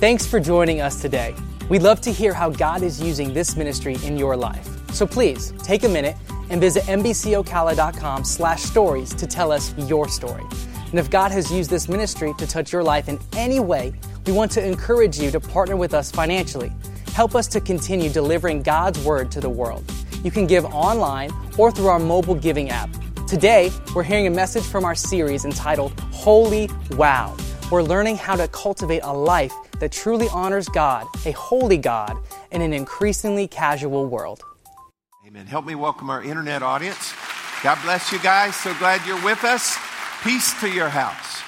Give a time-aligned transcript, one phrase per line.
[0.00, 1.34] Thanks for joining us today.
[1.68, 4.66] We'd love to hear how God is using this ministry in your life.
[4.94, 6.16] So please take a minute
[6.48, 10.42] and visit mbcocala.com slash stories to tell us your story.
[10.88, 13.92] And if God has used this ministry to touch your life in any way,
[14.24, 16.72] we want to encourage you to partner with us financially.
[17.12, 19.84] Help us to continue delivering God's word to the world.
[20.24, 22.88] You can give online or through our mobile giving app.
[23.26, 27.36] Today, we're hearing a message from our series entitled Holy Wow.
[27.70, 32.16] We're learning how to cultivate a life that truly honors God, a holy God,
[32.52, 34.42] in an increasingly casual world.
[35.26, 35.46] Amen.
[35.46, 37.12] Help me welcome our internet audience.
[37.62, 38.56] God bless you guys.
[38.56, 39.76] So glad you're with us.
[40.22, 41.42] Peace to your house.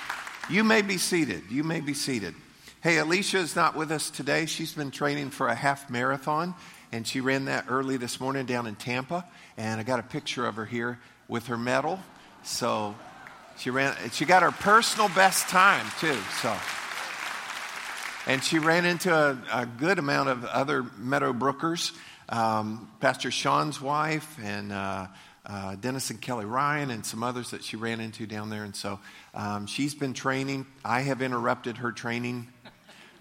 [0.50, 1.42] You may be seated.
[1.50, 2.34] You may be seated.
[2.82, 4.46] Hey, Alicia is not with us today.
[4.46, 6.54] She's been training for a half marathon,
[6.90, 9.24] and she ran that early this morning down in Tampa.
[9.56, 12.00] And I got a picture of her here with her medal.
[12.42, 12.94] So
[13.58, 13.94] she ran.
[14.10, 16.18] She got her personal best time too.
[16.40, 16.56] So.
[18.24, 21.92] And she ran into a, a good amount of other Meadowbrookers,
[22.28, 25.08] um, Pastor Sean's wife, and uh,
[25.44, 28.62] uh, Dennis and Kelly Ryan, and some others that she ran into down there.
[28.62, 29.00] And so
[29.34, 30.66] um, she's been training.
[30.84, 32.46] I have interrupted her training,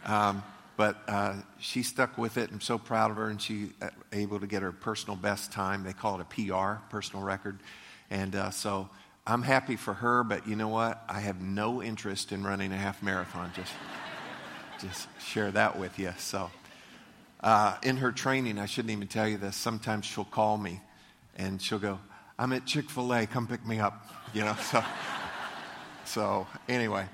[0.06, 0.44] um,
[0.78, 2.52] but uh, she stuck with it.
[2.52, 5.84] I'm so proud of her, and she uh, able to get her personal best time.
[5.84, 7.60] They call it a PR, personal record.
[8.12, 8.88] And uh, so
[9.26, 11.04] I'm happy for her, but you know what?
[11.10, 13.52] I have no interest in running a half marathon.
[13.56, 13.72] Just
[14.82, 16.12] just share that with you.
[16.18, 16.50] So,
[17.42, 19.56] uh, in her training, I shouldn't even tell you this.
[19.56, 20.82] Sometimes she'll call me
[21.38, 22.00] and she'll go,
[22.40, 24.08] I'm at Chick fil A, come pick me up.
[24.34, 24.84] You know, so,
[26.06, 27.06] so anyway.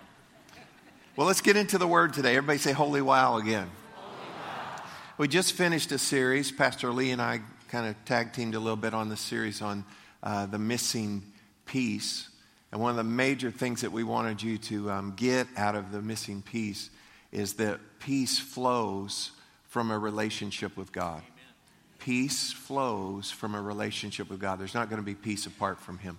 [1.15, 2.37] Well, let's get into the word today.
[2.37, 3.69] Everybody say holy wow again.
[3.95, 4.83] Holy wow.
[5.17, 6.51] We just finished a series.
[6.51, 9.83] Pastor Lee and I kind of tag teamed a little bit on the series on
[10.23, 11.23] uh, the missing
[11.65, 12.29] piece.
[12.71, 15.91] And one of the major things that we wanted you to um, get out of
[15.91, 16.89] the missing piece
[17.37, 19.29] is that peace flows
[19.67, 21.21] from a relationship with God.
[21.21, 21.53] Amen.
[21.99, 24.59] Peace flows from a relationship with God.
[24.59, 26.17] There's not going to be peace apart from Him.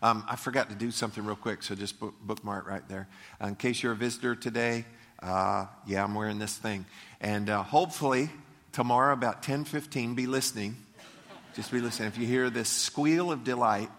[0.00, 3.08] Um, I forgot to do something real quick, so just book, bookmark right there.
[3.42, 4.84] Uh, in case you're a visitor today,
[5.20, 6.86] uh, yeah, I'm wearing this thing.
[7.20, 8.30] And uh, hopefully,
[8.70, 10.76] tomorrow about 10:15, be listening.
[11.56, 12.06] Just be listening.
[12.08, 13.90] If you hear this squeal of delight,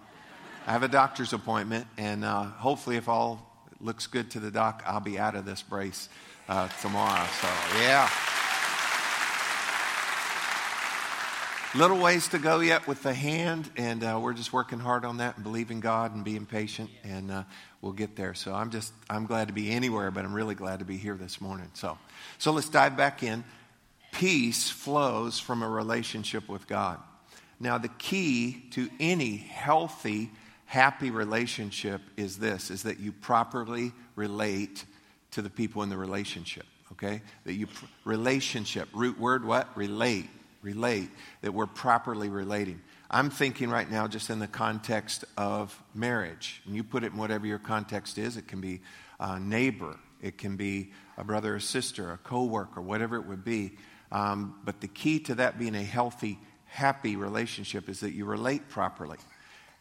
[0.66, 3.46] I have a doctor's appointment, and uh, hopefully, if all
[3.82, 6.08] looks good to the doc, I'll be out of this brace
[6.48, 7.26] uh, tomorrow.
[7.42, 7.48] So,
[7.80, 8.10] yeah.
[11.74, 15.18] Little ways to go yet with the hand, and uh, we're just working hard on
[15.18, 17.44] that and believing God and being patient, and uh,
[17.82, 18.34] we'll get there.
[18.34, 21.16] So I'm just I'm glad to be anywhere, but I'm really glad to be here
[21.16, 21.70] this morning.
[21.74, 21.98] So,
[22.40, 23.46] so let's dive back in.
[24.12, 27.00] Peace flows from a relationship with God.
[27.58, 30.30] Now, the key to any healthy,
[30.66, 34.84] happy relationship is this: is that you properly relate
[35.32, 37.22] to the people in the relationship, okay?
[37.46, 37.68] That you,
[38.04, 39.76] relationship, root word what?
[39.76, 40.30] Relate,
[40.62, 41.10] relate,
[41.42, 42.82] that we're properly relating.
[43.10, 46.62] I'm thinking right now just in the context of marriage.
[46.66, 48.38] And you put it in whatever your context is.
[48.38, 48.82] It can be
[49.20, 53.78] a neighbor, it can be a brother or sister, a coworker, whatever it would be.
[54.12, 58.70] Um, but the key to that being a healthy, happy relationship is that you relate
[58.70, 59.18] properly.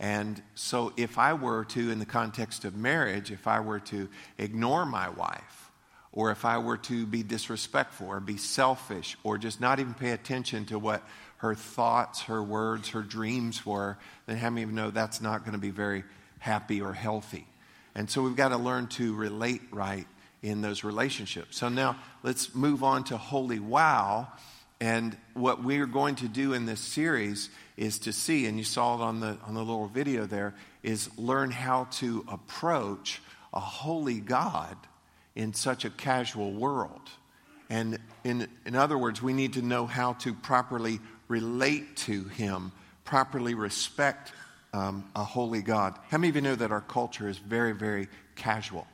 [0.00, 4.08] And so, if I were to, in the context of marriage, if I were to
[4.38, 5.70] ignore my wife,
[6.10, 10.12] or if I were to be disrespectful, or be selfish, or just not even pay
[10.12, 11.06] attention to what
[11.36, 15.40] her thoughts, her words, her dreams were, then how many of you know that's not
[15.40, 16.04] going to be very
[16.38, 17.46] happy or healthy?
[17.94, 20.06] And so, we've got to learn to relate right
[20.42, 21.58] in those relationships.
[21.58, 24.28] So, now let's move on to Holy Wow.
[24.80, 28.94] And what we're going to do in this series is to see, and you saw
[28.94, 33.22] it on the, on the little video there, is learn how to approach
[33.54, 34.76] a holy God
[35.34, 37.00] in such a casual world.
[37.70, 42.70] And in, in other words, we need to know how to properly relate to Him,
[43.04, 44.32] properly respect
[44.74, 45.98] um, a holy God.
[46.10, 48.86] How many of you know that our culture is very, very casual?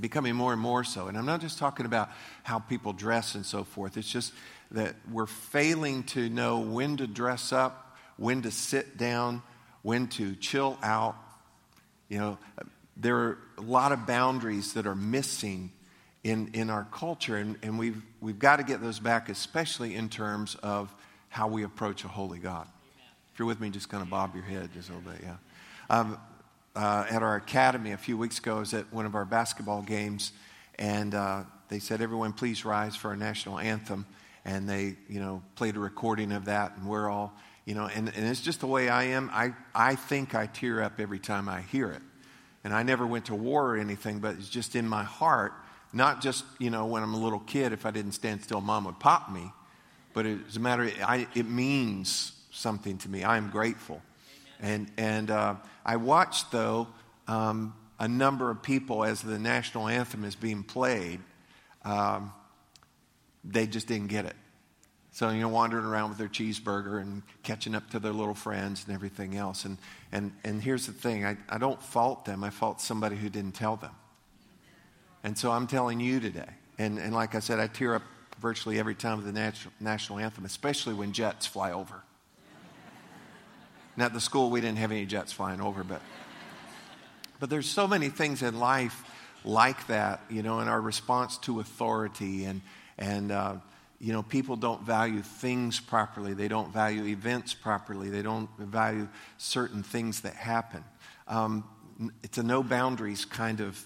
[0.00, 1.06] Becoming more and more so.
[1.06, 2.10] And I'm not just talking about
[2.42, 4.32] how people dress and so forth, it's just
[4.72, 9.42] that we're failing to know when to dress up, when to sit down,
[9.82, 11.16] when to chill out.
[12.08, 12.38] You know,
[12.96, 15.72] there are a lot of boundaries that are missing
[16.24, 20.08] in, in our culture, and, and we've, we've got to get those back, especially in
[20.08, 20.92] terms of
[21.28, 22.66] how we approach a holy God.
[23.32, 25.36] If you're with me, just kind of bob your head just a little bit, yeah.
[25.90, 26.18] Um,
[26.74, 29.82] uh, at our academy a few weeks ago, I was at one of our basketball
[29.82, 30.32] games,
[30.78, 34.06] and uh, they said, Everyone, please rise for our national anthem
[34.44, 37.32] and they, you know, played a recording of that, and we're all,
[37.64, 39.30] you know, and, and it's just the way I am.
[39.32, 42.02] I, I think I tear up every time I hear it.
[42.64, 45.52] And I never went to war or anything, but it's just in my heart
[45.92, 48.84] Not just, you know, when I'm a little kid, if I didn't stand still, mom
[48.86, 49.52] would pop me.
[50.14, 53.24] But it's a matter, I, it means something to me.
[53.24, 54.00] I am grateful.
[54.60, 56.88] And, and uh, I watched, though,
[57.28, 61.20] um, a number of people as the national anthem is being played,
[61.84, 62.32] um,
[63.44, 64.36] they just didn't get it.
[65.14, 68.84] So, you know, wandering around with their cheeseburger and catching up to their little friends
[68.86, 69.66] and everything else.
[69.66, 69.76] And,
[70.10, 73.52] and, and here's the thing I, I don't fault them, I fault somebody who didn't
[73.52, 73.92] tell them.
[75.22, 76.48] And so I'm telling you today.
[76.78, 78.02] And, and like I said, I tear up
[78.40, 82.02] virtually every time of the national, national anthem, especially when jets fly over.
[83.94, 86.00] Now, at the school, we didn't have any jets flying over, but,
[87.38, 89.04] but there's so many things in life
[89.44, 92.46] like that, you know, in our response to authority.
[92.46, 92.62] And,
[93.02, 93.54] and uh,
[93.98, 96.34] you know, people don't value things properly.
[96.34, 98.10] They don't value events properly.
[98.10, 99.08] They don't value
[99.38, 100.84] certain things that happen.
[101.26, 101.64] Um,
[102.22, 103.84] it's a no boundaries kind of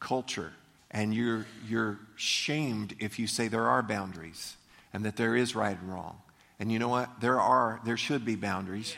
[0.00, 0.52] culture.
[0.90, 4.56] And you're, you're shamed if you say there are boundaries
[4.92, 6.18] and that there is right and wrong.
[6.58, 7.20] And you know what?
[7.20, 8.96] There are, there should be boundaries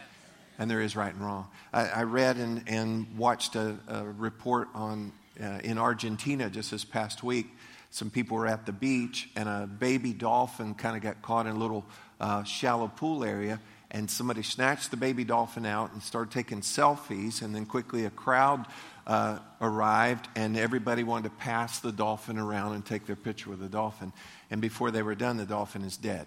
[0.59, 1.49] and there is right and wrong.
[1.73, 6.85] I, I read and, and watched a, a report on uh, in Argentina just this
[6.85, 7.47] past week.
[7.91, 11.57] Some people were at the beach, and a baby dolphin kind of got caught in
[11.57, 11.85] a little
[12.21, 13.61] uh, shallow pool area.
[13.91, 17.41] And somebody snatched the baby dolphin out and started taking selfies.
[17.41, 18.67] And then quickly a crowd
[19.07, 23.61] uh, arrived, and everybody wanted to pass the dolphin around and take their picture with
[23.61, 24.13] the dolphin.
[24.51, 26.27] And before they were done, the dolphin is dead.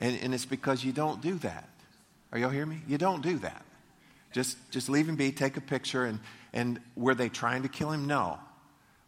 [0.00, 1.68] And, and it's because you don't do that.
[2.32, 2.80] Are y'all hear me?
[2.86, 3.64] You don't do that.
[4.32, 6.20] Just, just leave him be, take a picture, and,
[6.52, 8.06] and were they trying to kill him?
[8.06, 8.38] No.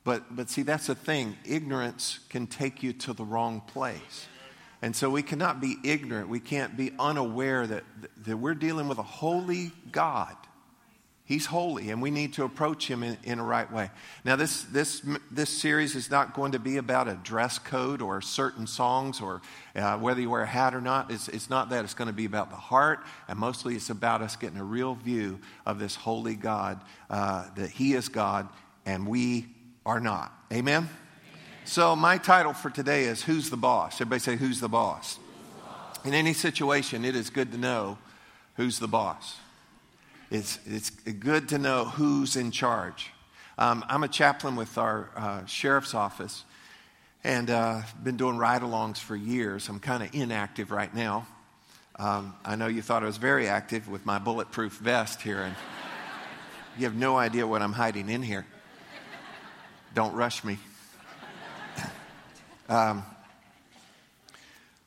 [0.04, 1.36] But, but see, that's the thing.
[1.44, 4.26] Ignorance can take you to the wrong place.
[4.82, 6.28] And so we cannot be ignorant.
[6.28, 7.84] We can't be unaware that,
[8.24, 10.34] that we're dealing with a holy God
[11.30, 13.92] He's holy, and we need to approach him in, in, a right way.
[14.24, 15.00] Now, this, this,
[15.30, 19.40] this series is not going to be about a dress code or certain songs or
[19.76, 21.12] uh, whether you wear a hat or not.
[21.12, 21.84] It's, it's not that.
[21.84, 24.96] It's going to be about the heart, and mostly it's about us getting a real
[24.96, 28.48] view of this holy God, uh, that He is God
[28.84, 29.46] and we
[29.84, 30.32] are not.
[30.52, 30.84] Amen?
[30.84, 30.88] Amen?
[31.64, 34.00] So, my title for today is Who's the Boss?
[34.00, 35.18] Everybody say, Who's the boss?
[36.04, 37.98] In any situation, it is good to know
[38.56, 39.36] who's the boss
[40.30, 43.10] it's, it's good to know who's in charge.
[43.58, 46.44] Um, I'm a chaplain with our uh, sheriff's office
[47.24, 49.68] and uh, been doing ride alongs for years.
[49.68, 51.26] I'm kind of inactive right now.
[51.96, 55.54] Um, I know you thought I was very active with my bulletproof vest here, and
[56.78, 58.46] you have no idea what I'm hiding in here.
[59.94, 60.58] Don't rush me.
[62.68, 63.02] Um,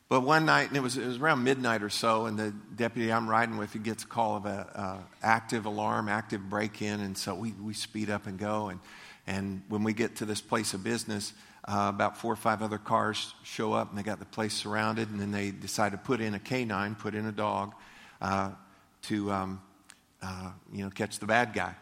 [0.07, 3.11] but one night, and it was, it was around midnight or so, and the deputy
[3.11, 7.33] I'm riding with, he gets a call of an active alarm, active break-in, and so
[7.35, 8.69] we, we speed up and go.
[8.69, 8.79] And,
[9.25, 11.33] and when we get to this place of business,
[11.67, 15.09] uh, about four or five other cars show up, and they got the place surrounded,
[15.09, 17.73] and then they decide to put in a canine, put in a dog,
[18.21, 18.51] uh,
[19.03, 19.61] to um,
[20.21, 21.73] uh, you know catch the bad guy.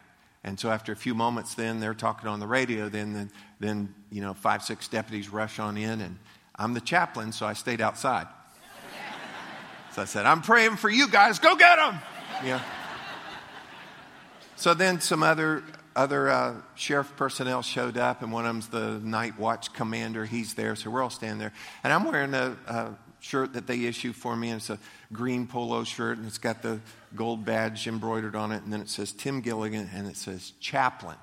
[0.44, 2.90] And so after a few moments, then they're talking on the radio.
[2.90, 6.18] Then, then, then you know, five, six deputies rush on in, and
[6.56, 8.28] I'm the chaplain, so I stayed outside.
[9.94, 11.38] So I said, I'm praying for you guys.
[11.40, 12.00] Go get them.
[12.46, 12.62] Yeah.
[14.56, 15.64] So then some other
[15.96, 20.24] other uh, sheriff personnel showed up, and one of them's the night watch commander.
[20.26, 21.52] He's there, so we're all standing there.
[21.84, 24.80] And I'm wearing a, a shirt that they issue for me, and it's a
[25.14, 26.82] green polo shirt, and it's got the
[27.16, 31.16] gold badge embroidered on it, and then it says Tim Gilligan, and it says chaplain.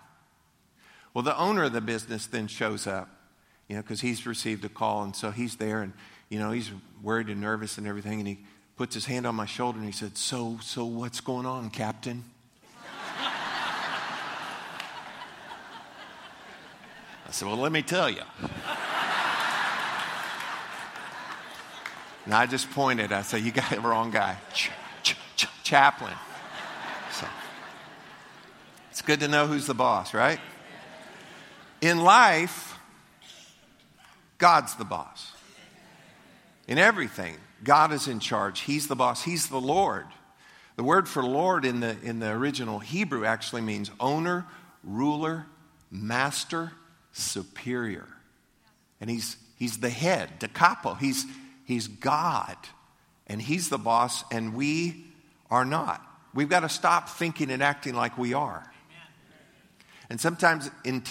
[1.18, 3.08] Well, the owner of the business then shows up,
[3.66, 5.02] you know, because he's received a call.
[5.02, 5.92] And so he's there and,
[6.28, 6.70] you know, he's
[7.02, 8.20] worried and nervous and everything.
[8.20, 8.38] And he
[8.76, 12.22] puts his hand on my shoulder and he said, So, so what's going on, Captain?
[17.26, 18.22] I said, Well, let me tell you.
[22.28, 23.10] And I just pointed.
[23.10, 24.36] I said, You got the wrong guy.
[24.52, 24.70] Ch-
[25.02, 26.12] ch- ch- chaplain.
[27.10, 27.26] So,
[28.90, 30.38] it's good to know who's the boss, right?
[31.80, 32.78] In life,
[34.36, 35.32] God's the boss.
[36.66, 38.60] In everything, God is in charge.
[38.60, 40.04] He's the boss, He's the Lord.
[40.76, 44.44] The word for Lord in the, in the original Hebrew actually means owner,
[44.84, 45.46] ruler,
[45.90, 46.72] master,
[47.12, 48.06] superior.
[49.00, 50.92] And he's, he's the head, the capo.
[50.92, 51.24] He's,
[51.68, 52.56] he's God.
[53.28, 55.04] And he's the boss, and we
[55.50, 56.04] are not.
[56.34, 58.68] We've got to stop thinking and acting like we are.
[60.10, 61.02] And sometimes in,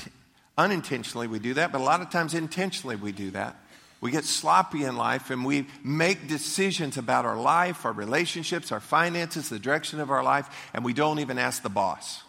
[0.58, 3.56] Unintentionally, we do that, but a lot of times intentionally, we do that.
[4.02, 8.80] We get sloppy in life and we make decisions about our life, our relationships, our
[8.80, 12.24] finances, the direction of our life, and we don't even ask the boss.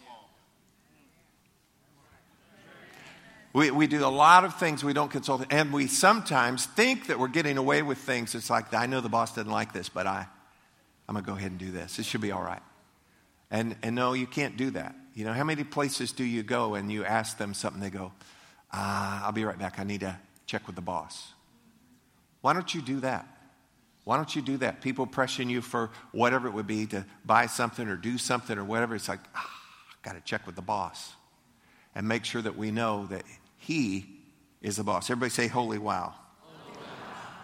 [3.51, 7.17] We, we do a lot of things we don't consult, and we sometimes think that
[7.17, 8.35] we're getting away with things.
[8.35, 10.27] It's like, I know the boss doesn't like this, but I,
[11.07, 11.97] I'm going to go ahead and do this.
[11.97, 12.61] It should be all right.
[13.49, 14.95] And, and no, you can't do that.
[15.15, 18.11] You know, how many places do you go and you ask them something, they go,
[18.71, 19.79] ah, I'll be right back.
[19.79, 20.15] I need to
[20.45, 21.33] check with the boss.
[22.41, 23.27] Why don't you do that?
[24.03, 24.81] Why don't you do that?
[24.81, 28.63] People pressing you for whatever it would be to buy something or do something or
[28.63, 28.93] whatever.
[28.93, 29.49] It's like, ah,
[30.03, 31.13] got to check with the boss
[31.95, 33.23] and make sure that we know that
[33.57, 34.05] he
[34.61, 35.09] is the boss.
[35.09, 36.13] Everybody say, Holy wow.
[36.41, 36.81] Holy wow.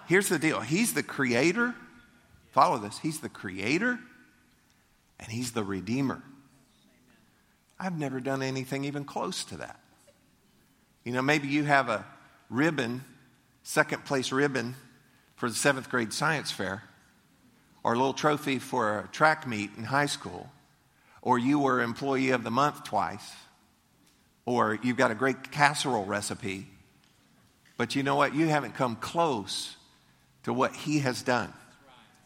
[0.07, 1.75] Here's the deal He's the creator.
[2.51, 2.99] Follow this.
[2.99, 3.99] He's the creator
[5.19, 6.23] and He's the redeemer.
[7.79, 9.79] I've never done anything even close to that.
[11.03, 12.05] You know, maybe you have a
[12.49, 13.03] ribbon,
[13.63, 14.75] second place ribbon
[15.35, 16.83] for the seventh grade science fair,
[17.83, 20.49] or a little trophy for a track meet in high school,
[21.21, 23.33] or you were employee of the month twice,
[24.45, 26.67] or you've got a great casserole recipe.
[27.77, 28.35] But you know what?
[28.35, 29.75] You haven't come close
[30.43, 31.51] to what He has done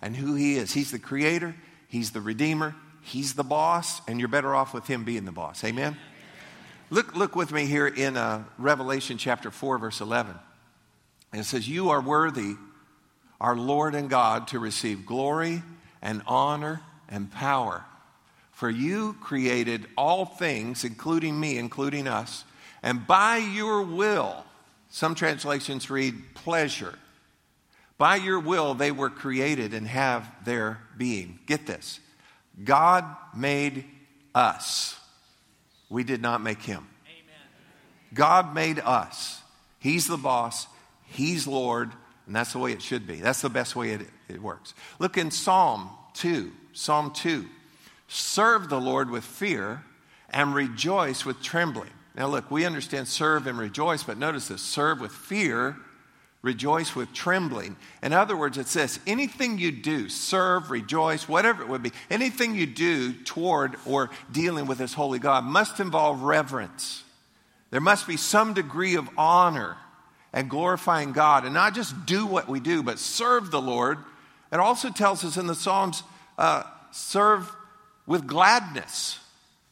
[0.01, 0.73] and who He is.
[0.73, 1.55] He's the creator,
[1.88, 5.63] He's the redeemer, He's the boss, and you're better off with Him being the boss.
[5.63, 5.97] Amen?
[6.91, 10.35] Look, look with me here in uh, Revelation chapter 4, verse 11.
[11.31, 12.55] And it says, You are worthy,
[13.39, 15.63] our Lord and God, to receive glory
[16.01, 17.85] and honor and power.
[18.60, 22.44] For you created all things, including me, including us,
[22.84, 24.44] and by your will,
[24.89, 27.00] some translations read pleasure.
[27.98, 31.39] By your will, they were created and have their being.
[31.46, 32.01] Get this
[32.62, 33.86] God made
[34.36, 35.00] us.
[35.89, 36.86] We did not make him.
[37.06, 37.48] Amen.
[38.13, 39.42] God made us.
[39.80, 40.68] He's the boss,
[41.06, 41.94] He's Lord,
[42.28, 43.22] and that's the way it should be.
[43.22, 44.74] That's the best way it, it works.
[45.00, 46.51] Look in Psalm 2.
[46.74, 47.48] Psalm 2.
[48.10, 49.84] Serve the Lord with fear
[50.32, 51.92] and rejoice with trembling.
[52.16, 55.78] Now, look, we understand serve and rejoice, but notice this serve with fear
[56.42, 57.75] rejoice with trembling.
[58.01, 62.56] In other words, it's this anything you do, serve, rejoice, whatever it would be, anything
[62.56, 67.04] you do toward or dealing with this holy God must involve reverence.
[67.72, 69.78] There must be some degree of honor
[70.32, 73.98] and glorifying God, and not just do what we do, but serve the Lord.
[74.51, 76.04] It also tells us in the Psalms
[76.38, 77.51] uh, serve
[78.10, 79.20] with gladness.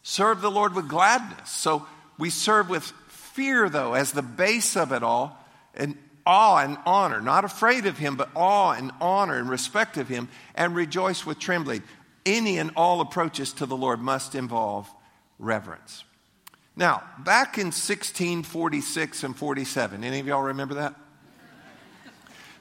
[0.04, 1.50] Serve the Lord with gladness.
[1.50, 1.88] So
[2.20, 5.44] we serve with fear, though, as the base of it all.
[5.74, 10.08] And awe and honor, not afraid of him, but awe and honor and respect of
[10.08, 11.82] him, and rejoice with trembling.
[12.28, 14.88] Any and all approaches to the Lord must involve
[15.40, 16.04] reverence.
[16.76, 20.94] Now, back in 1646 and 47, any of y'all remember that?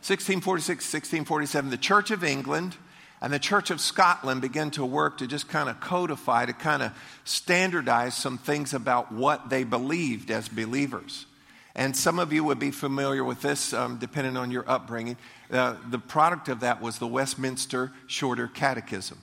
[0.01, 2.77] 1646, 1647, the Church of England
[3.21, 6.83] and the Church of Scotland began to work to just kind of codify, to kind
[6.83, 6.93] of
[7.25, 11.27] standardize some things about what they believed as believers.
[11.75, 15.17] And some of you would be familiar with this, um, depending on your upbringing.
[15.51, 19.19] Uh, the product of that was the Westminster Shorter Catechism.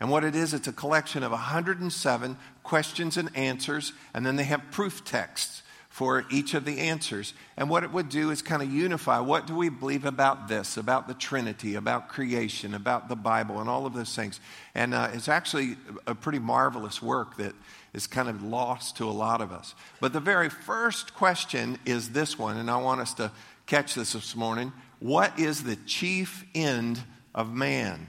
[0.00, 4.44] And what it is, it's a collection of 107 questions and answers, and then they
[4.44, 5.62] have proof texts
[5.98, 7.34] for each of the answers.
[7.56, 10.76] And what it would do is kind of unify what do we believe about this,
[10.76, 14.38] about the Trinity, about creation, about the Bible, and all of those things.
[14.76, 15.76] And uh, it's actually
[16.06, 17.52] a pretty marvelous work that
[17.94, 19.74] is kind of lost to a lot of us.
[19.98, 23.32] But the very first question is this one, and I want us to
[23.66, 24.72] catch this this morning.
[25.00, 27.02] What is the chief end
[27.34, 28.08] of man?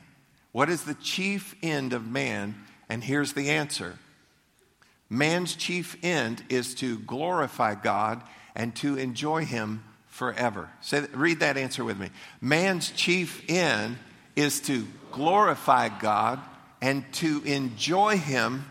[0.51, 2.53] What is the chief end of man?
[2.87, 3.97] And here's the answer
[5.09, 8.21] Man's chief end is to glorify God
[8.55, 10.69] and to enjoy Him forever.
[10.81, 12.09] Say, read that answer with me.
[12.41, 13.97] Man's chief end
[14.35, 16.39] is to glorify God
[16.81, 18.65] and to enjoy Him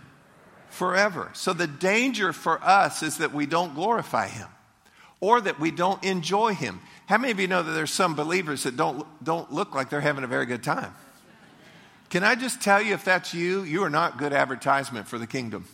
[0.71, 1.31] forever.
[1.33, 4.49] So the danger for us is that we don't glorify Him
[5.21, 6.81] or that we don't enjoy Him.
[7.07, 10.01] How many of you know that there's some believers that don't, don't look like they're
[10.01, 10.95] having a very good time?
[12.11, 15.27] Can I just tell you, if that's you, you are not good advertisement for the
[15.27, 15.67] kingdom.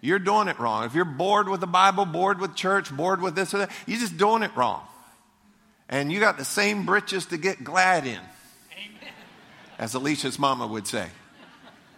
[0.00, 0.84] You're doing it wrong.
[0.84, 4.00] If you're bored with the Bible, bored with church, bored with this or that, you're
[4.00, 4.82] just doing it wrong.
[5.88, 9.12] And you got the same britches to get glad in, Amen.
[9.78, 11.08] as Alicia's mama would say.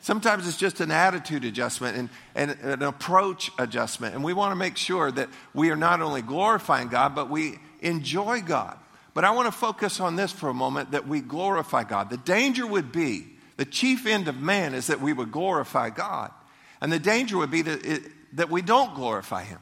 [0.00, 4.16] Sometimes it's just an attitude adjustment and, and an approach adjustment.
[4.16, 7.60] And we want to make sure that we are not only glorifying God, but we
[7.80, 8.76] enjoy God.
[9.14, 12.10] But I want to focus on this for a moment that we glorify God.
[12.10, 13.26] The danger would be,
[13.58, 16.32] the chief end of man is that we would glorify God.
[16.82, 18.02] And the danger would be that, it,
[18.36, 19.60] that we don't glorify Him.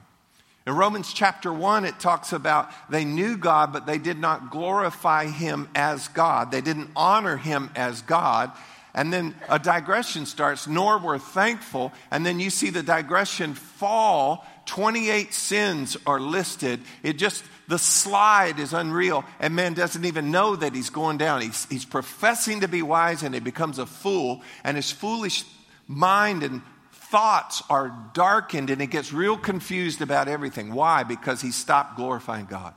[0.67, 5.27] In Romans chapter 1, it talks about they knew God, but they did not glorify
[5.27, 6.51] Him as God.
[6.51, 8.51] They didn't honor Him as God.
[8.95, 11.93] And then a digression starts, nor were thankful.
[12.11, 16.81] And then you see the digression fall 28 sins are listed.
[17.03, 21.43] It just, the slide is unreal, and man doesn't even know that he's going down.
[21.43, 25.45] He's, he's professing to be wise, and he becomes a fool, and his foolish
[25.89, 26.63] mind and
[27.11, 30.73] thoughts are darkened, and he gets real confused about everything.
[30.73, 31.03] Why?
[31.03, 32.75] Because he stopped glorifying God.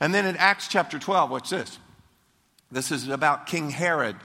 [0.00, 1.78] And then in Acts chapter 12, what's this?
[2.72, 4.16] This is about King Herod.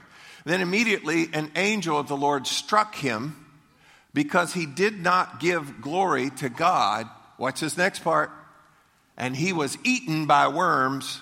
[0.44, 3.44] Then immediately an angel of the Lord struck him
[4.14, 7.08] because he did not give glory to God.
[7.38, 8.30] Watch this next part.
[9.16, 11.20] And he was eaten by worms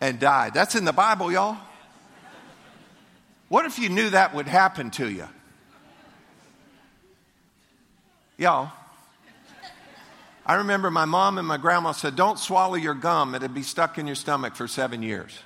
[0.00, 0.54] and died.
[0.54, 1.56] That's in the Bible, y'all.
[3.48, 5.26] What if you knew that would happen to you?
[8.38, 8.70] Y'all,
[10.46, 13.98] I remember my mom and my grandma said, Don't swallow your gum, it'd be stuck
[13.98, 15.36] in your stomach for seven years.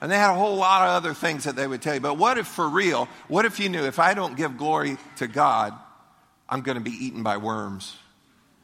[0.00, 2.00] And they had a whole lot of other things that they would tell you.
[2.00, 5.26] But what if for real, what if you knew if I don't give glory to
[5.26, 5.74] God,
[6.48, 7.94] I'm going to be eaten by worms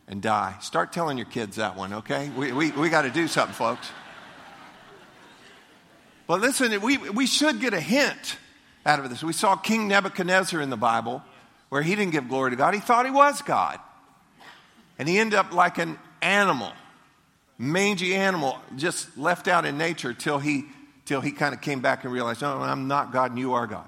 [0.08, 0.56] and die?
[0.60, 2.30] Start telling your kids that one, okay?
[2.36, 3.88] We, we, we got to do something, folks.
[6.26, 8.36] But listen, we, we should get a hint
[8.84, 9.22] out of this.
[9.22, 11.22] We saw King Nebuchadnezzar in the Bible
[11.70, 13.80] where he didn't give glory to God, he thought he was God.
[14.98, 16.72] And he ended up like an animal,
[17.56, 20.66] mangy animal, just left out in nature till he
[21.06, 23.66] till he kind of came back and realized, no, I'm not God and you are
[23.66, 23.84] God.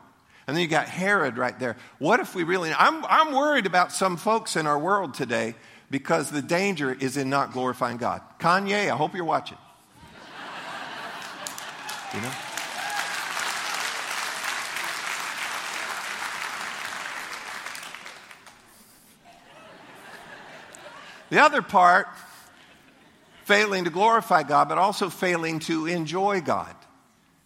[0.49, 1.77] And then you got Herod right there.
[1.99, 5.55] What if we really, I'm, I'm worried about some folks in our world today
[5.89, 8.23] because the danger is in not glorifying God.
[8.41, 9.59] Kanye, I hope you're watching.
[12.15, 12.33] You know?
[21.33, 22.09] The other part,
[23.45, 26.77] failing to glorify God, but also failing to enjoy God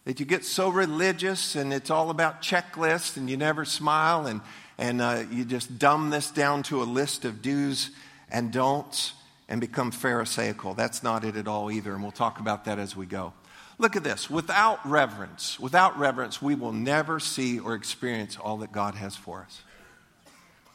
[0.03, 4.41] that you get so religious and it's all about checklists and you never smile and,
[4.77, 7.91] and uh, you just dumb this down to a list of do's
[8.29, 9.13] and don'ts
[9.47, 10.73] and become Pharisaical.
[10.73, 13.31] That's not it at all either, and we'll talk about that as we go.
[13.77, 14.29] Look at this.
[14.29, 19.43] Without reverence, without reverence, we will never see or experience all that God has for
[19.43, 19.61] us.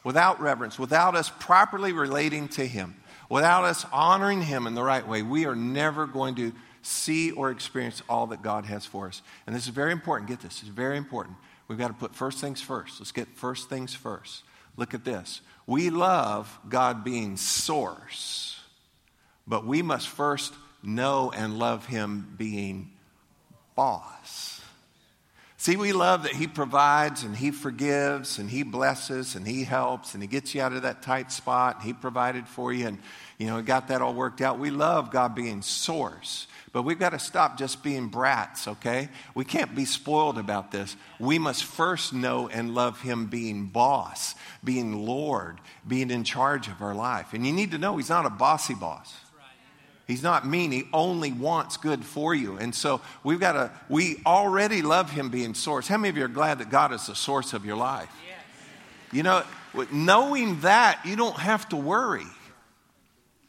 [0.03, 2.95] Without reverence, without us properly relating to Him,
[3.33, 7.49] without us honoring Him in the right way, we are never going to see or
[7.49, 9.23] experience all that God has for us.
[9.47, 10.29] And this is very important.
[10.29, 11.35] Get this, it's very important.
[11.67, 12.99] We've got to put first things first.
[12.99, 14.43] Let's get first things first.
[14.77, 15.41] Look at this.
[15.65, 18.59] We love God being source,
[19.47, 22.91] but we must first know and love Him being
[23.75, 24.52] boss.
[25.63, 30.13] See, we love that He provides and He forgives and He blesses and He helps
[30.13, 31.83] and He gets you out of that tight spot.
[31.83, 32.97] He provided for you and,
[33.37, 34.59] you know, got that all worked out.
[34.59, 36.47] We love God being source.
[36.73, 39.07] But we've got to stop just being brats, okay?
[39.35, 40.97] We can't be spoiled about this.
[41.17, 46.81] We must first know and love Him being boss, being Lord, being in charge of
[46.81, 47.33] our life.
[47.33, 49.15] And you need to know He's not a bossy boss.
[50.05, 50.71] He's not mean.
[50.71, 52.57] He only wants good for you.
[52.57, 55.87] And so we've got to, we already love Him being source.
[55.87, 58.09] How many of you are glad that God is the source of your life?
[58.27, 58.37] Yes.
[59.13, 59.43] You know,
[59.91, 62.25] knowing that, you don't have to worry.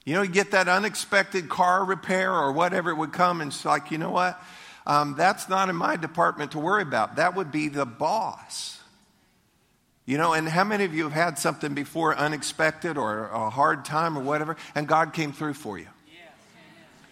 [0.05, 3.64] You know, you get that unexpected car repair or whatever it would come, and it's
[3.64, 4.40] like, you know what?
[4.87, 7.17] Um, that's not in my department to worry about.
[7.17, 8.81] That would be the boss.
[10.07, 13.87] You know, and how many of you have had something before unexpected or a hard
[13.87, 15.87] time or whatever, and God came through for you?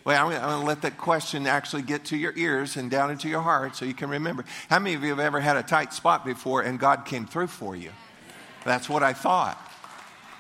[0.05, 3.29] Well, I'm going to let that question actually get to your ears and down into
[3.29, 4.45] your heart so you can remember.
[4.69, 7.47] How many of you have ever had a tight spot before and God came through
[7.47, 7.91] for you?
[8.65, 9.59] That's what I thought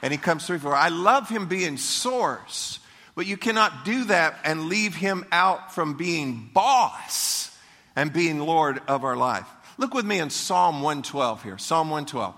[0.03, 0.75] and he comes through for.
[0.75, 2.81] I love him being source,
[3.14, 7.57] but you cannot do that and leave him out from being boss
[7.94, 9.46] and being Lord of our life.
[9.79, 11.59] Look with me in Psalm 112 here.
[11.59, 12.35] Psalm 112.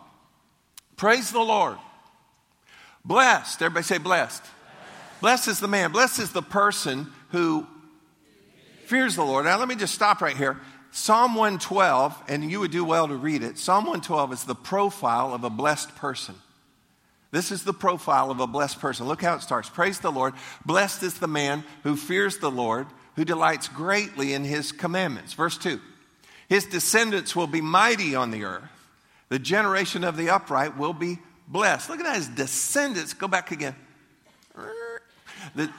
[0.96, 1.78] Praise the Lord.
[3.04, 3.62] Blessed.
[3.62, 4.42] Everybody say blessed.
[4.42, 4.52] Blessed,
[5.24, 5.90] blessed is the man.
[5.90, 7.66] Blessed is the person who
[8.84, 9.46] fears the Lord.
[9.46, 10.60] Now, let me just stop right here.
[10.90, 13.56] Psalm 112, and you would do well to read it.
[13.56, 16.34] Psalm 112 is the profile of a blessed person.
[17.30, 19.08] This is the profile of a blessed person.
[19.08, 19.70] Look how it starts.
[19.70, 20.34] Praise the Lord.
[20.66, 25.32] Blessed is the man who fears the Lord, who delights greatly in his commandments.
[25.32, 25.80] Verse 2
[26.50, 28.68] His descendants will be mighty on the earth.
[29.30, 31.88] The generation of the upright will be blessed.
[31.88, 32.16] Look at that.
[32.16, 33.74] His descendants, go back again.
[35.54, 35.70] The,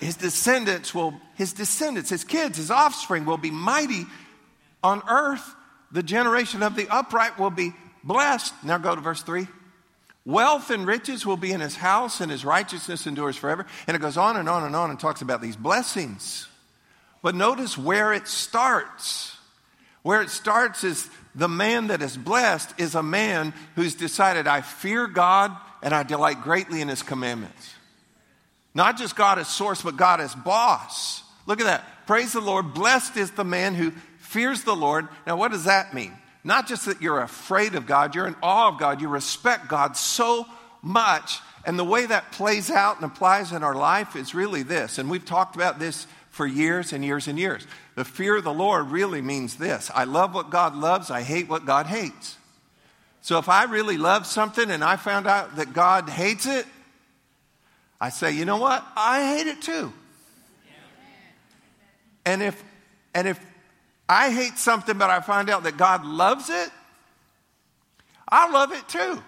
[0.00, 4.06] his descendants will, his descendants, his kids, his offspring will be mighty
[4.82, 5.54] on earth.
[5.92, 8.54] The generation of the upright will be blessed.
[8.64, 9.46] Now go to verse 3.
[10.24, 13.66] Wealth and riches will be in his house, and his righteousness endures forever.
[13.86, 16.46] And it goes on and on and on and talks about these blessings.
[17.22, 19.36] But notice where it starts.
[20.02, 24.62] Where it starts is the man that is blessed is a man who's decided, I
[24.62, 27.74] fear God and I delight greatly in his commandments.
[28.74, 31.22] Not just God as source, but God as boss.
[31.46, 32.06] Look at that.
[32.06, 32.74] Praise the Lord.
[32.74, 35.08] Blessed is the man who fears the Lord.
[35.26, 36.12] Now, what does that mean?
[36.44, 39.96] Not just that you're afraid of God, you're in awe of God, you respect God
[39.96, 40.46] so
[40.82, 41.40] much.
[41.66, 44.98] And the way that plays out and applies in our life is really this.
[44.98, 47.66] And we've talked about this for years and years and years.
[47.96, 51.48] The fear of the Lord really means this I love what God loves, I hate
[51.48, 52.38] what God hates.
[53.22, 56.64] So if I really love something and I found out that God hates it,
[58.00, 58.84] I say, you know what?
[58.96, 59.92] I hate it too.
[62.24, 62.62] And if
[63.14, 63.40] and if
[64.08, 66.70] I hate something but I find out that God loves it,
[68.28, 69.22] I love it too.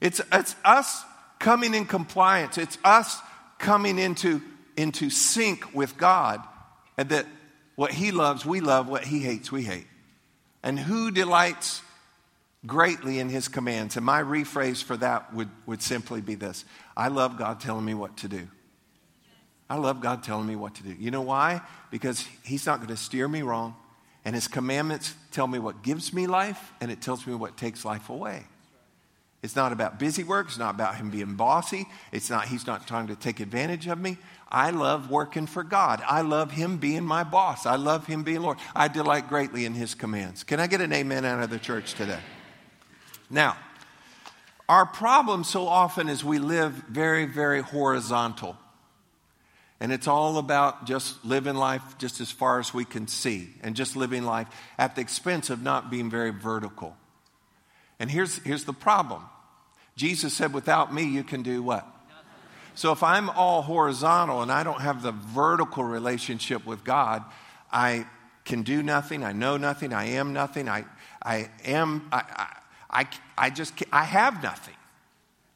[0.00, 1.02] It's, it's us
[1.38, 2.58] coming in compliance.
[2.58, 3.18] It's us
[3.58, 4.42] coming into,
[4.76, 6.42] into sync with God.
[6.98, 7.26] And that
[7.74, 8.88] what He loves, we love.
[8.88, 9.86] What He hates, we hate.
[10.62, 11.80] And who delights
[12.66, 13.96] greatly in His commands?
[13.96, 16.64] And my rephrase for that would, would simply be this
[16.96, 18.48] I love God telling me what to do.
[19.68, 20.94] I love God telling me what to do.
[20.98, 21.62] You know why?
[21.90, 23.76] Because He's not going to steer me wrong.
[24.24, 27.84] And His commandments tell me what gives me life, and it tells me what takes
[27.84, 28.44] life away.
[29.44, 30.46] It's not about busy work.
[30.46, 31.86] It's not about him being bossy.
[32.12, 34.16] It's not, he's not trying to take advantage of me.
[34.48, 36.02] I love working for God.
[36.06, 37.66] I love him being my boss.
[37.66, 38.56] I love him being Lord.
[38.74, 40.44] I delight greatly in his commands.
[40.44, 42.20] Can I get an amen out of the church today?
[43.30, 43.56] Now,
[44.68, 48.56] our problem so often is we live very, very horizontal.
[49.80, 53.76] And it's all about just living life just as far as we can see and
[53.76, 56.96] just living life at the expense of not being very vertical.
[57.98, 59.22] And here's, here's the problem
[59.96, 61.86] Jesus said, without me, you can do what?
[62.74, 67.22] So if I'm all horizontal and I don't have the vertical relationship with God,
[67.70, 68.06] I
[68.44, 69.22] can do nothing.
[69.22, 69.92] I know nothing.
[69.92, 70.68] I am nothing.
[70.68, 70.84] I,
[71.22, 72.56] I am, I, I,
[72.94, 74.74] I I just, I have nothing.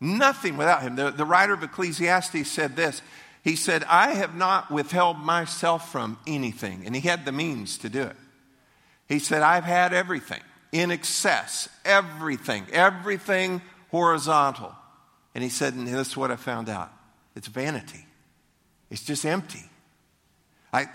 [0.00, 0.96] Nothing without him.
[0.96, 3.02] The, the writer of Ecclesiastes said this.
[3.42, 6.82] He said, I have not withheld myself from anything.
[6.84, 8.16] And he had the means to do it.
[9.08, 14.74] He said, I've had everything in excess, everything, everything horizontal.
[15.34, 16.92] And he said, and this is what I found out
[17.34, 18.06] it's vanity,
[18.90, 19.64] it's just empty.
[20.72, 20.86] I,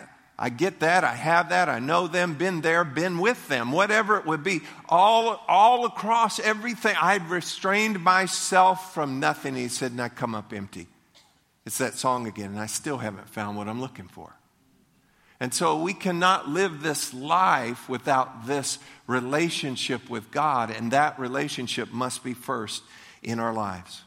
[0.43, 4.17] I get that, I have that, I know them, been there, been with them, whatever
[4.17, 4.59] it would be.
[4.89, 9.55] All, all across everything, I'd restrained myself from nothing.
[9.55, 10.87] He said, and I come up empty.
[11.65, 14.35] It's that song again, and I still haven't found what I'm looking for.
[15.39, 21.93] And so we cannot live this life without this relationship with God, and that relationship
[21.93, 22.83] must be first
[23.21, 24.01] in our lives.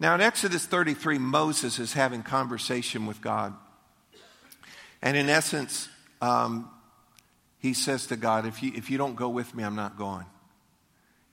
[0.00, 3.52] Now, in Exodus 33, Moses is having conversation with God.
[5.02, 5.88] And in essence,
[6.20, 6.70] um,
[7.58, 10.26] he says to God, if you, if you don't go with me, I'm not going.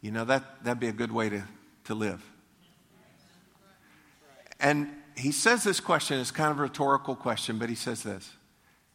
[0.01, 1.43] You know, that, that'd be a good way to,
[1.85, 2.23] to live.
[4.59, 8.31] And he says this question, it's kind of a rhetorical question, but he says this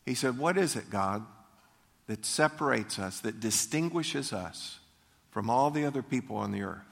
[0.04, 1.24] he said, What is it, God,
[2.06, 4.78] that separates us, that distinguishes us
[5.30, 6.82] from all the other people on the earth?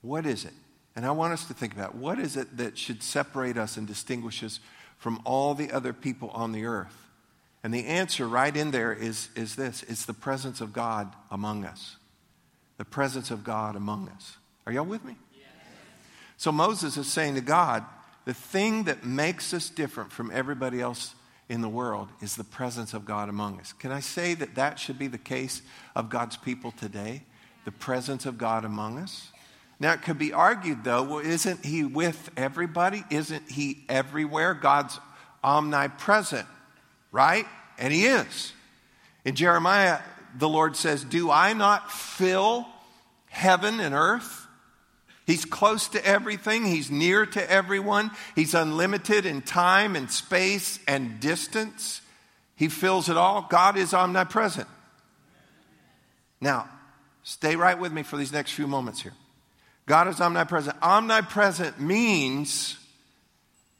[0.00, 0.54] What is it?
[0.94, 3.86] And I want us to think about what is it that should separate us and
[3.86, 4.60] distinguish us
[4.98, 7.08] from all the other people on the earth?
[7.62, 11.64] And the answer right in there is, is this it's the presence of God among
[11.64, 11.96] us.
[12.76, 14.36] The presence of God among us.
[14.66, 15.16] Are y'all with me?
[15.34, 15.42] Yes.
[16.36, 17.84] So Moses is saying to God,
[18.24, 21.14] the thing that makes us different from everybody else
[21.48, 23.72] in the world is the presence of God among us.
[23.72, 25.62] Can I say that that should be the case
[25.96, 27.22] of God's people today?
[27.64, 29.30] The presence of God among us?
[29.80, 33.04] Now, it could be argued, though, well, isn't He with everybody?
[33.10, 34.54] Isn't He everywhere?
[34.54, 34.98] God's
[35.44, 36.46] omnipresent,
[37.12, 37.46] right?
[37.78, 38.52] And He is.
[39.24, 40.00] In Jeremiah,
[40.36, 42.66] the Lord says, Do I not fill
[43.28, 44.46] heaven and earth?
[45.26, 46.64] He's close to everything.
[46.64, 48.10] He's near to everyone.
[48.34, 52.00] He's unlimited in time and space and distance.
[52.56, 53.46] He fills it all.
[53.48, 54.66] God is omnipresent.
[56.40, 56.68] Now,
[57.22, 59.12] stay right with me for these next few moments here.
[59.88, 60.76] God is omnipresent.
[60.82, 62.78] Omnipresent means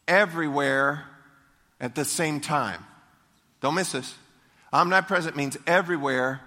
[0.09, 1.05] everywhere
[1.79, 2.83] at the same time.
[3.61, 4.14] Don't miss this.
[4.73, 6.40] Omnipresent means everywhere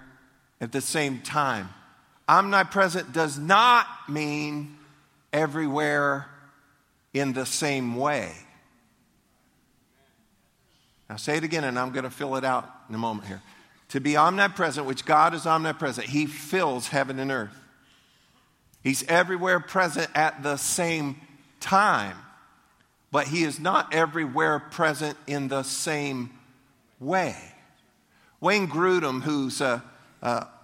[0.60, 1.68] at the same time.
[2.28, 4.76] Omnipresent does not mean
[5.32, 6.26] everywhere
[7.14, 8.32] in the same way.
[11.08, 13.42] Now, say it again, and I'm going to fill it out in a moment here.
[13.90, 17.61] To be omnipresent, which God is omnipresent, He fills heaven and earth.
[18.82, 21.20] He's everywhere present at the same
[21.60, 22.16] time,
[23.10, 26.30] but He is not everywhere present in the same
[26.98, 27.36] way.
[28.40, 29.82] Wayne Grudem, who's an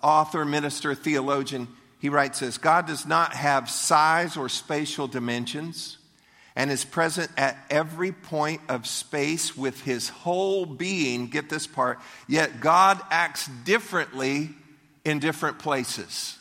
[0.02, 1.68] author, minister, theologian,
[2.00, 5.98] he writes this God does not have size or spatial dimensions
[6.56, 11.28] and is present at every point of space with his whole being.
[11.28, 12.00] Get this part.
[12.26, 14.50] Yet God acts differently
[15.04, 16.37] in different places.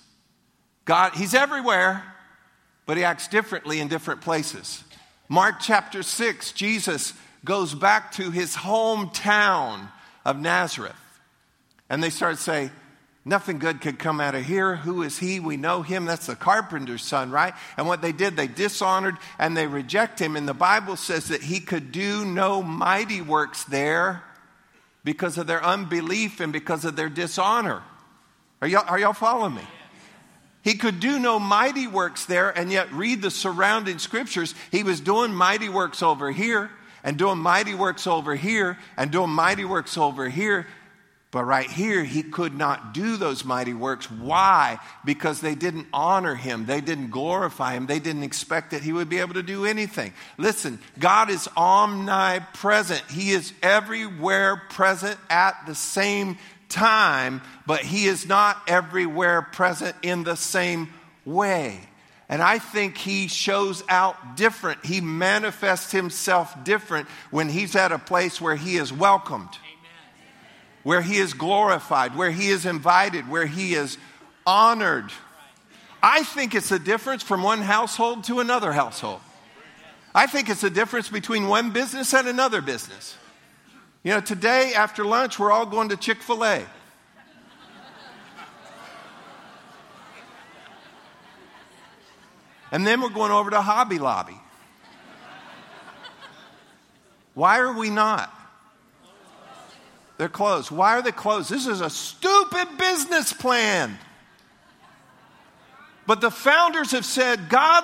[0.88, 2.04] God, he's everywhere,
[2.86, 4.84] but he acts differently in different places.
[5.28, 9.89] Mark chapter 6, Jesus goes back to his hometown
[10.26, 10.95] of Nazareth.
[11.89, 12.71] And they start to say,
[13.26, 14.78] Nothing good could come out of here.
[14.78, 15.41] Who is he?
[15.41, 16.06] We know him.
[16.06, 17.54] That's the carpenter's son, right?
[17.76, 20.38] And what they did, they dishonored and they reject him.
[20.38, 24.23] And the Bible says that he could do no mighty works there
[25.04, 27.84] because of their unbelief and because of their dishonor.
[28.62, 29.67] Are y'all, are y'all following me?
[30.67, 34.53] He could do no mighty works there, and yet read the surrounding scriptures.
[34.69, 36.69] He was doing mighty works over here,
[37.06, 40.67] and doing mighty works over here, and doing mighty works over here.
[41.32, 44.12] But right here, he could not do those mighty works.
[44.12, 44.80] Why?
[45.06, 46.65] Because they didn't honor him.
[46.65, 47.86] They didn't glorify him.
[47.86, 50.12] They didn't expect that he would be able to do anything.
[50.38, 53.03] Listen, God is omnipresent.
[53.10, 56.38] He is everywhere present at the same
[56.69, 60.89] time, but he is not everywhere present in the same
[61.25, 61.80] way.
[62.30, 64.86] And I think he shows out different.
[64.86, 69.58] He manifests himself different when he's at a place where he is welcomed
[70.88, 73.97] where he is glorified, where he is invited, where he is
[74.45, 75.12] honored.
[76.01, 79.19] I think it's a difference from one household to another household.
[80.15, 83.17] I think it's a difference between one business and another business.
[84.04, 86.66] You know, today after lunch, we're all going to Chick fil A.
[92.72, 94.38] And then we're going over to Hobby Lobby.
[97.34, 98.34] Why are we not?
[100.18, 100.72] They're closed.
[100.72, 101.50] Why are they closed?
[101.50, 103.98] This is a stupid business plan.
[106.08, 107.84] But the founders have said, God,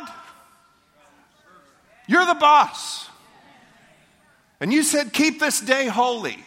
[2.08, 3.08] you're the boss.
[4.64, 6.38] And you said, keep this day holy.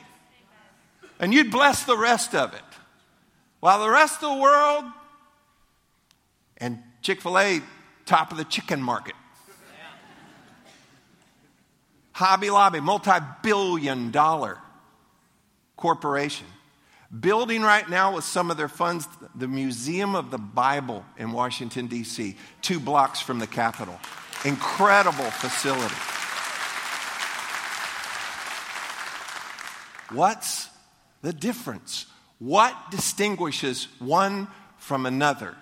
[1.20, 2.62] And you'd bless the rest of it.
[3.60, 4.84] While the rest of the world
[6.56, 7.60] and Chick fil A,
[8.06, 9.14] top of the chicken market.
[12.12, 14.60] Hobby Lobby, multi billion dollar
[15.76, 16.46] corporation.
[17.20, 21.86] Building right now with some of their funds the Museum of the Bible in Washington,
[21.86, 24.00] D.C., two blocks from the Capitol.
[24.46, 26.15] Incredible facility.
[30.10, 30.68] What's
[31.22, 32.06] the difference?
[32.38, 35.54] What distinguishes one from another?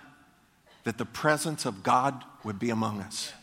[0.83, 3.33] That the presence of God would be among us.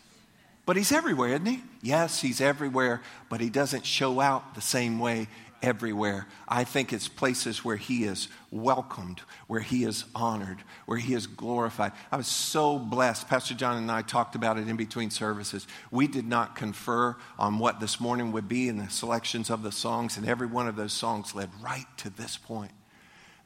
[0.65, 1.63] But He's everywhere, isn't He?
[1.83, 5.29] Yes, He's everywhere, but He doesn't show out the same way
[5.63, 6.27] everywhere.
[6.49, 11.27] I think it's places where he is welcomed, where he is honored, where he is
[11.27, 11.93] glorified.
[12.11, 13.29] I was so blessed.
[13.29, 15.67] Pastor John and I talked about it in between services.
[15.91, 19.73] We did not confer on what this morning would be in the selections of the
[19.73, 22.73] songs, and every one of those songs led right to this point.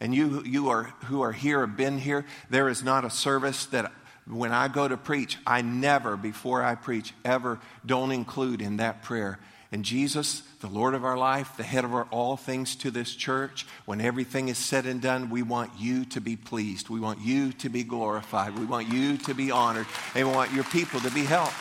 [0.00, 3.66] And you, you are, who are here, have been here, there is not a service
[3.66, 3.92] that
[4.26, 9.02] when I go to preach, I never, before I preach, ever don't include in that
[9.02, 9.38] prayer
[9.72, 13.14] and Jesus, the Lord of our life, the head of our, all things to this
[13.14, 16.88] church, when everything is said and done, we want you to be pleased.
[16.88, 18.56] We want you to be glorified.
[18.56, 19.86] We want you to be honored.
[20.14, 21.54] And we want your people to be helped.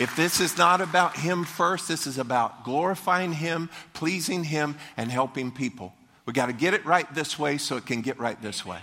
[0.00, 5.10] If this is not about Him first, this is about glorifying Him, pleasing Him, and
[5.10, 5.94] helping people.
[6.26, 8.78] We got to get it right this way so it can get right this way.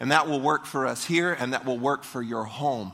[0.00, 2.92] And that will work for us here, and that will work for your home.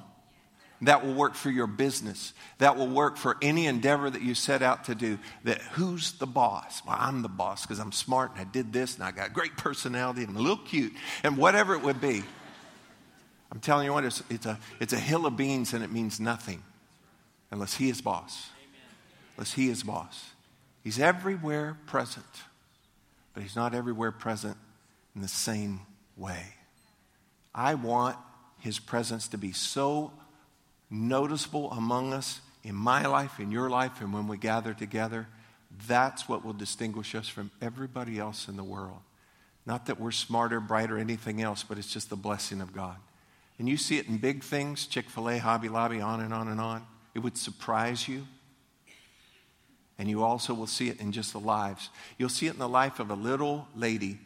[0.83, 2.33] That will work for your business.
[2.59, 5.19] That will work for any endeavor that you set out to do.
[5.45, 6.83] That who's the boss?
[6.85, 9.57] Well, I'm the boss because I'm smart and I did this and I got great
[9.57, 10.93] personality and I'm a little cute
[11.23, 12.25] and whatever it would be.
[13.53, 16.19] I'm telling you what, it's, it's, a, it's a hill of beans and it means
[16.19, 16.65] nothing
[17.53, 18.49] unless he is boss.
[19.37, 20.31] Unless he is boss.
[20.83, 22.27] He's everywhere present,
[23.35, 24.57] but he's not everywhere present
[25.15, 25.83] in the same
[26.17, 26.43] way.
[27.55, 28.17] I want
[28.59, 30.13] his presence to be so
[30.93, 35.27] noticeable among us in my life, in your life, and when we gather together,
[35.89, 39.01] that's what will distinguish us from everybody else in the world.
[39.65, 42.97] Not that we're smarter, brighter, anything else, but it's just the blessing of God.
[43.59, 46.49] And you see it in big things Chick fil A, Hobby Lobby, on and on
[46.49, 46.87] and on.
[47.15, 48.27] It would surprise you.
[49.99, 51.91] And you also will see it in just the lives.
[52.19, 54.19] You'll see it in the life of a little lady.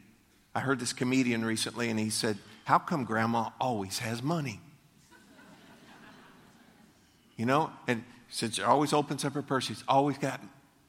[0.55, 4.61] I heard this comedian recently, and he said, How come grandma always has money?
[7.37, 10.41] You know, and since she always opens up her purse, she's always got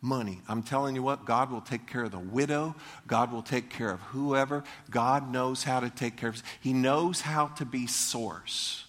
[0.02, 0.42] money.
[0.48, 2.76] I'm telling you what, God will take care of the widow.
[3.06, 4.64] God will take care of whoever.
[4.90, 6.42] God knows how to take care of.
[6.62, 8.86] He knows how to be source.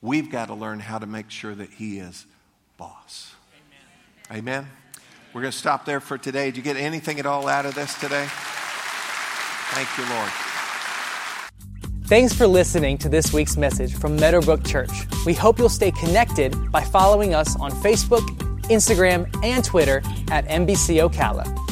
[0.00, 2.26] We've got to learn how to make sure that He is
[2.76, 3.34] boss.
[4.30, 4.38] Amen.
[4.38, 4.70] Amen.
[5.32, 6.46] We're going to stop there for today.
[6.46, 8.26] Did you get anything at all out of this today?
[9.70, 10.51] Thank you, Lord.
[12.12, 14.90] Thanks for listening to this week's message from Meadowbrook Church.
[15.24, 18.20] We hope you'll stay connected by following us on Facebook,
[18.64, 21.71] Instagram, and Twitter at MBC Ocala.